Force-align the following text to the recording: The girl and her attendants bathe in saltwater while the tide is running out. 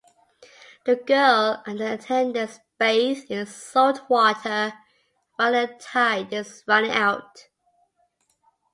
The 0.85 0.95
girl 0.95 1.61
and 1.67 1.79
her 1.79 1.93
attendants 1.93 2.59
bathe 2.79 3.23
in 3.29 3.45
saltwater 3.45 4.73
while 5.35 5.51
the 5.51 5.75
tide 5.79 6.33
is 6.33 6.63
running 6.67 6.89
out. 6.89 7.45